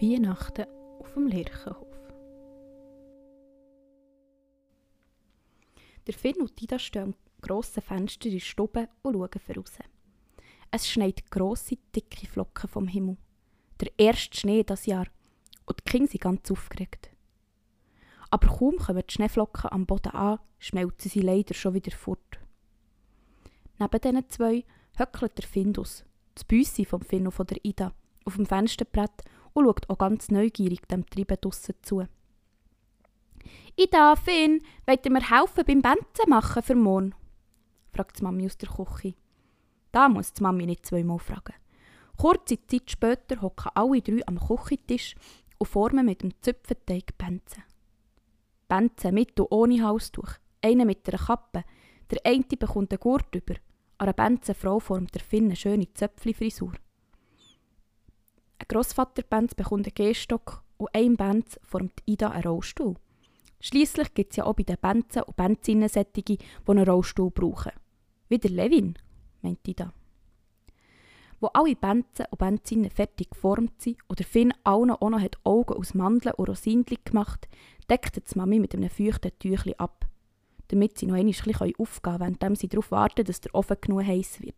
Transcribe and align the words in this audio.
Weihnachten 0.00 0.66
auf 1.00 1.12
dem 1.14 1.26
Lerchenhof. 1.26 1.86
Der 6.06 6.14
Finn 6.14 6.40
und 6.40 6.62
Ida 6.62 6.78
stehen 6.78 7.02
am 7.02 7.14
grossen 7.40 7.82
Fenster 7.82 8.26
in 8.26 8.34
der 8.34 8.40
Stube 8.40 8.88
und 9.02 9.14
schauen 9.14 9.40
voraus. 9.44 9.72
Es 10.70 10.88
schneit 10.88 11.28
grosse, 11.30 11.78
dicke 11.96 12.26
Flocken 12.26 12.68
vom 12.68 12.86
Himmel. 12.86 13.16
Der 13.80 13.90
erste 13.98 14.38
Schnee 14.38 14.62
das 14.62 14.86
Jahr. 14.86 15.06
Und 15.66 15.80
die 15.80 15.90
Kinder 15.90 16.10
sind 16.10 16.20
ganz 16.20 16.50
aufgeregt. 16.50 17.10
Aber 18.30 18.46
kaum 18.46 18.76
kommen 18.76 19.02
die 19.08 19.12
Schneeflocken 19.12 19.72
am 19.72 19.86
Boden 19.86 20.12
an, 20.12 20.38
schmelzen 20.58 21.10
sie 21.10 21.22
leider 21.22 21.54
schon 21.54 21.74
wieder 21.74 21.90
fort. 21.90 22.38
Neben 23.78 24.00
diesen 24.00 24.28
zwei 24.28 24.64
höckelt 24.96 25.38
der 25.38 25.46
Findus, 25.46 26.04
das 26.34 26.44
Büssi 26.44 26.84
vom 26.84 27.00
Finn 27.00 27.26
und 27.26 27.32
von 27.32 27.46
der 27.46 27.64
Ida, 27.64 27.92
auf 28.24 28.36
dem 28.36 28.46
Fensterbrett 28.46 29.24
und 29.58 29.66
schaut 29.66 29.90
auch 29.90 29.98
ganz 29.98 30.30
neugierig 30.30 30.86
dem 30.88 31.06
Treiben 31.06 31.36
draussen 31.40 31.74
zu. 31.82 32.04
«Ida, 33.76 34.16
Finn, 34.16 34.62
wollt 34.86 35.04
ihr 35.04 35.12
mir 35.12 35.30
helfen 35.30 35.64
beim 35.66 35.82
Benzen 35.82 36.28
machen 36.28 36.62
für 36.62 36.74
morgen?» 36.74 37.14
fragt 37.92 38.18
die 38.18 38.22
Mami 38.22 38.46
aus 38.46 38.58
der 38.58 38.68
Küche. 38.68 39.14
Da 39.92 40.08
muss 40.08 40.32
die 40.32 40.42
Mami 40.42 40.66
nicht 40.66 40.86
zweimal 40.86 41.18
fragen. 41.18 41.54
Kurze 42.16 42.58
Zeit 42.66 42.90
später 42.90 43.40
hocken 43.40 43.70
alle 43.74 44.02
drei 44.02 44.26
am 44.26 44.38
Küchentisch 44.38 45.14
und 45.58 45.68
formen 45.68 46.06
mit 46.06 46.22
dem 46.22 46.32
Zöpfenteig 46.40 47.16
Benzen. 47.16 47.62
Benzen 48.68 49.14
mit 49.14 49.38
und 49.40 49.50
ohne 49.50 49.82
Halstuch, 49.82 50.30
einer 50.62 50.84
mit 50.84 51.08
einer 51.08 51.18
Kappe. 51.18 51.64
Der 52.10 52.20
eine 52.24 52.44
bekommt 52.44 52.92
einen 52.92 53.00
Gurt 53.00 53.34
über. 53.34 53.54
An 53.98 54.08
einer 54.08 54.12
Benzenfrau 54.12 54.78
formt 54.78 55.14
der 55.14 55.22
Finn 55.22 55.46
eine 55.46 55.56
schöne 55.56 55.92
Zöpfli-Frisur. 55.92 56.72
Grossvaterbenz 58.68 59.54
bekommt 59.54 59.86
einen 59.86 59.94
Gehstock 59.94 60.62
und 60.76 60.94
ein 60.94 61.16
Benz 61.16 61.58
formt 61.62 62.02
Ida 62.04 62.28
einen 62.28 62.44
Rollstuhl. 62.44 62.94
Schließlich 63.60 64.14
gibt 64.14 64.32
es 64.32 64.36
ja 64.36 64.44
auch 64.44 64.54
bei 64.54 64.62
den 64.62 64.76
Benzen 64.80 65.22
und 65.22 65.36
Benzinnen 65.36 65.88
solche, 65.88 66.22
die 66.22 66.38
einen 66.66 66.88
Rollstuhl 66.88 67.30
brauchen. 67.30 67.72
Wie 68.28 68.38
der 68.38 68.50
Levin, 68.50 68.94
meint 69.42 69.66
Ida. 69.66 69.92
Wo 71.40 71.46
alle 71.48 71.76
Benzen 71.76 72.26
und 72.30 72.38
Benzinnen 72.38 72.90
fertig 72.90 73.30
geformt 73.30 73.80
sind 73.80 73.98
oder 74.08 74.24
Finn 74.24 74.52
allen 74.64 74.90
auch 74.90 75.08
noch 75.08 75.22
Augen 75.44 75.74
aus 75.74 75.94
Mandeln 75.94 76.34
und 76.34 76.48
Rosinli 76.48 76.98
gemacht, 77.04 77.48
deckt 77.88 78.16
die 78.16 78.38
Mami 78.38 78.60
mit 78.60 78.74
einem 78.74 78.90
feuchten 78.90 79.32
Tüchli 79.38 79.74
ab, 79.78 80.06
damit 80.68 80.98
sie 80.98 81.06
noch 81.06 81.14
ein 81.14 81.26
bisschen 81.26 81.54
aufgehen 81.78 82.18
können, 82.18 82.36
während 82.38 82.58
sie 82.58 82.68
darauf 82.68 82.90
warten, 82.90 83.24
dass 83.24 83.40
der 83.40 83.54
Ofen 83.54 83.76
genug 83.80 84.04
heiß 84.04 84.42
wird. 84.42 84.54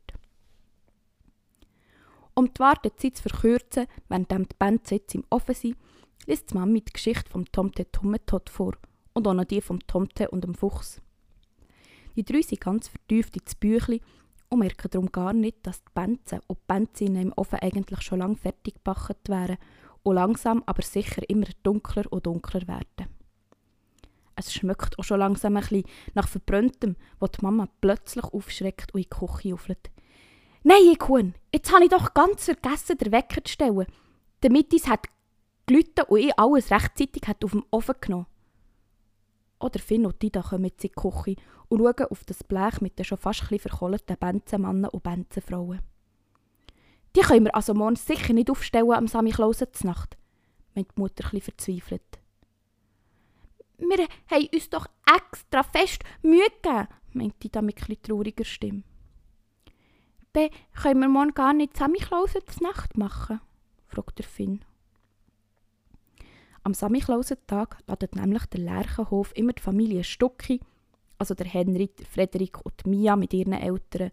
Um 2.35 2.53
die 2.53 2.61
Wartezeit 2.61 3.17
zu 3.17 3.23
verkürzen, 3.23 3.87
während 4.09 4.31
die 4.31 4.95
jetzt 4.95 5.15
im 5.15 5.25
Ofen 5.31 5.55
sind, 5.55 5.77
liest 6.27 6.51
die 6.51 6.55
Mami 6.55 6.81
die 6.81 6.93
Geschichte 6.93 7.31
vom 7.31 7.51
Tomte 7.51 7.91
Tummetot 7.91 8.51
vor 8.51 8.75
und 9.13 9.27
auch 9.27 9.35
noch 9.35 9.45
die 9.45 9.61
vom 9.61 9.85
Tomte 9.87 10.31
und 10.31 10.45
dem 10.45 10.55
Fuchs. 10.55 11.01
Die 12.17 12.25
drei 12.25 12.43
sind 12.43 12.61
ganz 12.61 12.89
vertieft 12.89 13.37
ins 13.37 13.55
Büchli 13.55 14.01
und 14.49 14.61
merken 14.61 14.91
darum 14.91 15.11
gar 15.11 15.33
nicht, 15.33 15.59
dass 15.63 15.83
die 15.83 15.93
Benzen 15.95 16.41
und 16.47 16.59
die 16.59 16.65
Benzinnen 16.67 17.23
im 17.23 17.33
Ofen 17.37 17.61
eigentlich 17.61 18.03
schon 18.03 18.19
lange 18.19 18.37
fertig 18.37 18.75
gebacken 18.75 19.17
wären 19.27 19.59
und 20.03 20.15
langsam 20.15 20.63
aber 20.67 20.83
sicher 20.83 21.29
immer 21.29 21.47
dunkler 21.63 22.11
und 22.11 22.27
dunkler 22.27 22.67
werden. 22.67 23.09
Es 24.37 24.55
schmeckt 24.55 24.99
auch 24.99 25.05
schon 25.05 25.19
langsam 25.19 25.57
ein 25.57 25.61
bisschen 25.61 25.85
nach 26.15 26.27
Verbranntem, 26.27 26.97
wo 27.19 27.27
die 27.27 27.43
Mama 27.43 27.69
plötzlich 27.81 28.25
aufschreckt 28.25 28.95
und 28.95 29.01
in 29.01 29.05
die 29.05 29.09
Küche 29.11 29.55
auflet. 29.55 29.91
Nein, 30.63 30.83
ich 30.93 30.99
Kuhn, 30.99 31.35
jetzt 31.55 31.73
habe 31.73 31.85
ich 31.85 31.91
doch 31.91 32.13
ganz 32.13 32.45
vergessen, 32.45 32.99
den 32.99 33.13
Wecker 33.13 33.43
zu 33.43 33.53
stellen, 33.53 33.87
damit 34.43 34.75
es 34.75 34.89
hat 34.89 35.07
und 36.09 36.19
ich 36.19 36.39
alles 36.39 36.71
rechtzeitig 36.71 37.23
hat 37.27 37.45
auf 37.45 37.53
dem 37.53 37.65
Ofen 37.71 37.95
genommen. 38.01 38.27
Oder 39.61 39.79
Finn 39.79 40.05
und 40.05 40.21
Dida 40.21 40.43
kommen 40.43 40.65
jetzt 40.65 40.85
in 40.85 40.91
die 40.91 41.01
Küche 41.01 41.41
und 41.69 41.79
schauen 41.79 42.07
auf 42.11 42.25
das 42.25 42.45
Blech 42.45 42.81
mit 42.81 42.99
den 42.99 43.05
schon 43.05 43.19
fast 43.19 43.51
ein 43.51 43.59
verkohlten 43.59 44.17
Benzenmannen 44.19 44.91
und 44.91 45.03
Benzenfrauen. 45.03 45.81
Die 47.17 47.21
können 47.21 47.47
wir 47.47 47.55
also 47.55 47.73
morgen 47.73 47.97
sicher 47.97 48.33
nicht 48.33 48.51
aufstellen 48.51 48.93
am 48.93 49.07
Samichlausen 49.07 49.69
Nacht, 49.85 50.19
meint 50.75 50.91
die 50.97 51.01
Mutter 51.01 51.25
ein 51.33 51.41
verzweifelt. 51.41 52.21
Wir 53.79 54.07
haben 54.31 54.49
uns 54.53 54.69
doch 54.69 54.87
extra 55.07 55.63
fest 55.63 56.03
Mühe 56.23 56.45
gegeben, 56.63 56.89
meint 57.13 57.43
Dida 57.43 57.63
mit 57.63 57.81
etwas 57.81 58.03
trauriger 58.03 58.45
Stimme. 58.45 58.83
Dann 60.33 60.51
können 60.81 61.01
wir 61.01 61.09
morgen 61.09 61.35
gar 61.35 61.53
nicht 61.53 61.77
Samichlausen 61.77 62.43
Nacht 62.61 62.97
machen, 62.97 63.41
fragt 63.89 64.19
der 64.19 64.27
Finn. 64.27 64.65
Am 66.63 66.75
Samichlausentag 66.75 67.79
ladet 67.87 68.15
nämlich 68.15 68.47
der 68.47 68.61
Lerchenhof 68.61 69.33
immer 69.35 69.53
die 69.53 69.63
Familie 69.63 70.05
Stucki, 70.05 70.61
also 71.19 71.35
der 71.35 71.47
Henry, 71.47 71.89
der 71.89 72.07
Frederik 72.07 72.65
und 72.65 72.75
die 72.85 72.91
Mia 72.91 73.17
mit 73.17 73.33
ihren 73.35 73.55
Eltern, 73.55 74.11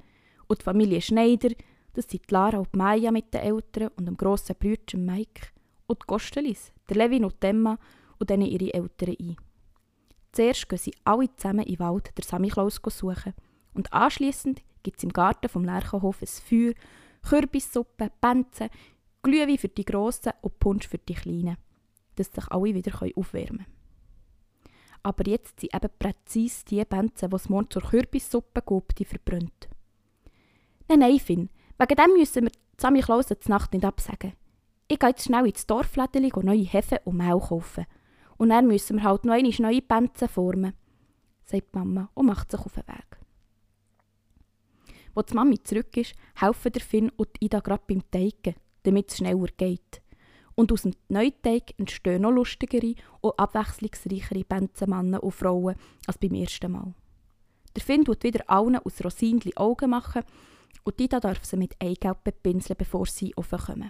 und 0.47 0.61
die 0.61 0.63
Familie 0.63 1.01
Schneider, 1.01 1.49
das 1.93 2.05
sind 2.09 2.31
Lara 2.31 2.57
und 2.57 2.75
Maya 2.75 3.11
mit 3.11 3.33
den 3.33 3.41
Eltern 3.41 3.89
und 3.97 4.05
dem 4.05 4.17
grossen 4.17 4.55
Brüdchen 4.57 5.05
Mike, 5.05 5.49
und 5.87 6.01
die 6.01 6.07
Gostelis, 6.07 6.71
der 6.89 6.97
Levin 6.97 7.25
und 7.25 7.43
Emma 7.43 7.77
und 8.17 8.29
dann 8.29 8.41
ihre 8.41 8.73
Eltern 8.73 9.15
ein. 9.19 9.37
Zuerst 10.31 10.67
gehen 10.69 10.79
sie 10.79 10.93
alle 11.03 11.33
zusammen 11.35 11.65
den 11.65 11.79
Wald 11.79 12.11
der 12.17 12.23
Samichlaus 12.23 12.79
suchen 12.89 13.33
und 13.73 13.91
anschließend 13.93 14.61
gibt 14.87 14.99
es 14.99 15.03
im 15.03 15.13
Garten 15.13 15.49
vom 15.49 15.63
Lerchenhof 15.63 16.21
ein 16.21 16.27
Feuer, 16.27 16.73
Kürbissuppe, 17.27 18.11
Benzen, 18.21 18.69
Glühwein 19.21 19.57
für 19.57 19.69
die 19.69 19.85
Grossen 19.85 20.33
und 20.41 20.59
Punsch 20.59 20.87
für 20.87 20.97
die 20.97 21.13
Kleinen 21.13 21.57
dass 22.17 22.31
sich 22.31 22.51
alle 22.51 22.73
wieder 22.73 22.91
aufwärmen 23.15 23.65
können. 23.65 23.65
Aber 25.03 25.27
jetzt 25.27 25.61
sind 25.61 25.73
eben 25.73 25.93
präzise 25.97 26.65
die 26.65 26.83
Benzen, 26.83 27.29
die 27.29 27.35
es 27.35 27.49
morgen 27.49 27.69
zur 27.69 27.83
Kürbissuppe 27.83 28.61
gibt, 28.61 28.99
die 28.99 29.05
verbrannt. 29.05 29.69
Nein, 30.89 30.99
nein, 30.99 31.19
Finn, 31.19 31.49
wegen 31.77 31.95
dem 31.95 32.17
müssen 32.17 32.45
wir 32.45 32.51
Sammy 32.77 33.01
Klaus 33.01 33.27
zur 33.27 33.37
Nacht 33.47 33.73
nicht 33.73 33.85
absagen. 33.85 34.33
Ich 34.87 34.99
gehe 34.99 35.09
jetzt 35.09 35.25
schnell 35.25 35.47
ins 35.47 35.65
Dorflädeli 35.65 36.31
neue 36.41 36.63
Hefe 36.63 37.01
und 37.05 37.17
Mehl 37.17 37.39
kaufen. 37.39 37.85
Und 38.37 38.49
dann 38.49 38.67
müssen 38.67 38.97
wir 38.97 39.03
halt 39.03 39.25
noch 39.25 39.33
einmal 39.33 39.53
neue 39.59 39.81
Benzen 39.81 40.27
formen, 40.27 40.73
sagt 41.43 41.75
Mama 41.75 42.09
und 42.13 42.27
macht 42.27 42.51
sich 42.51 42.59
auf 42.59 42.73
den 42.73 42.87
Weg. 42.87 43.16
Als 45.17 45.31
die 45.31 45.33
Mami 45.33 45.63
zurück 45.63 45.97
ist, 45.97 46.13
helfen 46.35 46.71
der 46.71 46.81
Finn 46.83 47.11
und 47.17 47.29
Ida 47.39 47.59
gerade 47.59 47.81
beim 47.87 48.03
Teigen, 48.11 48.53
damit 48.83 49.09
es 49.09 49.17
schneller 49.17 49.47
geht. 49.57 50.03
Und 50.53 50.71
aus 50.71 50.83
dem 50.83 50.93
Neuteig 51.09 51.73
entstehen 51.79 52.21
noch 52.21 52.29
lustigere 52.29 52.93
und 53.21 53.33
abwechslungsreichere 53.39 54.43
Benzenmänner 54.43 55.23
und 55.23 55.31
Frauen 55.31 55.73
als 56.05 56.19
beim 56.19 56.35
ersten 56.35 56.71
Mal. 56.71 56.93
Der 57.75 57.81
Finn 57.81 58.05
tut 58.05 58.23
wieder 58.23 58.47
allen 58.47 58.77
aus 58.77 59.03
Rosinli 59.03 59.53
Augen 59.55 59.89
machen 59.89 60.21
und 60.83 60.99
die 60.99 61.07
darf 61.07 61.43
sie 61.43 61.57
mit 61.57 61.75
Eigelb 61.81 62.23
bepinseln, 62.23 62.77
bevor 62.77 63.07
sie 63.07 63.35
aufkommen. 63.35 63.89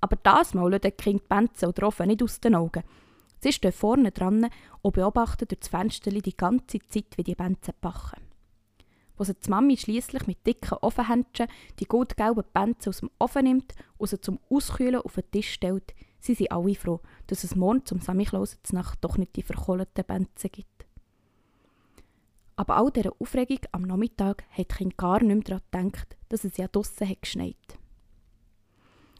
Aber 0.00 0.16
das 0.16 0.52
Mal 0.52 0.68
lassen 0.68 0.82
die 0.82 0.90
Kinder 0.90 1.22
die 1.22 1.28
Benzen 1.28 1.68
oder 1.68 1.86
Ofen 1.86 2.08
nicht 2.08 2.24
aus 2.24 2.40
den 2.40 2.56
Augen. 2.56 2.82
Sie 3.40 3.52
stehen 3.52 3.70
vorne 3.70 4.10
dran 4.10 4.50
und 4.82 4.94
beobachten 4.94 5.46
durch 5.46 5.60
das 5.60 5.68
Fenster 5.68 6.10
die 6.10 6.36
ganze 6.36 6.80
Zeit, 6.88 7.16
wie 7.16 7.22
die 7.22 7.36
Benzen 7.36 7.74
backen 7.80 8.23
wo 9.16 9.24
sie 9.24 9.34
die 9.34 9.50
Mami 9.50 9.76
schließlich 9.76 10.26
mit 10.26 10.46
dicken 10.46 10.78
Ofenhändchen 10.80 11.48
die 11.78 11.86
goldgelben 11.86 12.44
Benzen 12.52 12.88
aus 12.88 13.00
dem 13.00 13.10
Ofen 13.18 13.44
nimmt 13.44 13.74
und 13.98 14.08
sie 14.08 14.20
zum 14.20 14.38
Auskühlen 14.50 15.00
auf 15.00 15.14
den 15.14 15.30
Tisch 15.30 15.52
stellt, 15.52 15.94
sie 16.20 16.34
sind 16.34 16.52
alle 16.52 16.74
froh, 16.74 17.00
dass 17.26 17.44
es 17.44 17.56
morgen 17.56 17.84
zum 17.84 18.00
Nacht 18.72 18.98
doch 19.00 19.18
nicht 19.18 19.36
die 19.36 19.42
verkohlten 19.42 20.04
Benzen 20.04 20.50
gibt. 20.50 20.86
Aber 22.56 22.76
all 22.76 22.90
dieser 22.90 23.12
Aufregung 23.18 23.58
am 23.72 23.82
Nachmittag 23.82 24.44
hat 24.50 24.70
die 24.70 24.74
Kinder 24.76 24.96
gar 24.96 25.22
nicht 25.22 25.48
mehr 25.48 25.60
daran 25.70 25.90
gedacht, 25.90 26.16
dass 26.28 26.44
es 26.44 26.56
ja 26.56 26.68
draussen 26.68 27.08
hat 27.08 27.22
geschneit. 27.22 27.78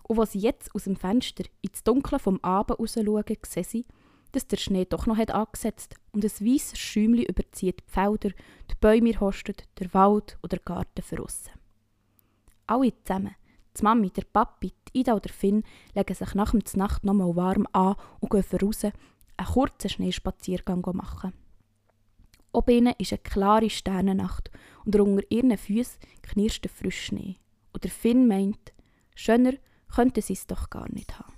Und 0.05 0.21
als 0.21 0.33
sie 0.33 0.39
jetzt 0.39 0.75
aus 0.75 0.85
dem 0.85 0.97
Fenster 0.97 1.45
ins 1.63 1.83
Dunkle 1.83 2.19
vom 2.19 2.39
Abend 2.43 2.79
raus 2.79 2.95
schauen, 2.95 3.25
sehen 3.47 3.65
sie, 3.65 3.87
dass 4.35 4.47
der 4.47 4.57
Schnee 4.57 4.85
doch 4.85 5.07
noch 5.07 5.17
hat 5.17 5.31
angesetzt 5.31 5.95
und 6.13 6.25
ein 6.25 6.31
weißes 6.31 6.79
Schäumchen 6.79 7.25
überzieht 7.25 7.81
die 7.81 7.91
Felder, 7.91 8.31
die 8.31 8.75
Bäume 8.81 9.19
hostet, 9.21 9.69
der 9.79 9.93
Wald 9.95 10.39
oder 10.43 10.57
der 10.57 10.65
Garten 10.65 11.03
verrissen. 11.03 11.53
Alle 12.67 12.93
zusammen, 13.05 13.35
die 13.77 13.83
Mami, 13.83 14.11
der 14.11 14.25
Papi, 14.25 14.73
die 14.89 15.01
Ida 15.01 15.15
oder 15.15 15.29
Finn, 15.29 15.65
legen 15.95 16.15
sich 16.15 16.35
nach 16.35 16.53
dem 16.53 16.63
Nacht 16.75 17.05
nochmal 17.05 17.37
warm 17.37 17.67
an 17.73 17.97
und 18.21 18.31
gehen 18.31 18.59
raus, 18.61 18.85
einen 18.85 19.49
kurzen 19.53 19.91
Schneespaziergang 19.91 20.85
machen. 20.93 21.33
Ob 22.53 22.71
ihnen 22.71 22.95
ist 22.99 23.13
eine 23.13 23.19
klare 23.19 23.69
Sternennacht 23.69 24.51
und 24.85 24.99
unter 24.99 25.31
ihren 25.31 25.59
Füßen 25.59 25.99
knirscht 26.23 26.65
der 26.65 26.71
frische 26.71 27.07
Schnee. 27.07 27.37
Und 27.73 27.83
der 27.83 27.91
Finn 27.91 28.29
meint, 28.29 28.73
schöner 29.17 29.55
könnte 29.93 30.23
sie 30.23 30.35
es 30.35 30.47
doch 30.47 30.71
gar 30.71 30.89
nicht 30.93 31.19
haben. 31.19 31.34